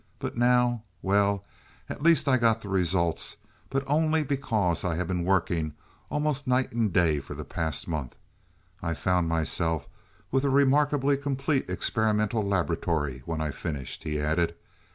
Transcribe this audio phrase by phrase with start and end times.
[0.17, 1.45] But now well,
[1.87, 3.37] at least I got the results,
[3.69, 5.75] but only because I have been working
[6.09, 8.15] almost night and day for the past month.
[8.81, 9.87] And I found myself
[10.31, 14.55] with a remarkably complete experimental laboratory when I finished," he added.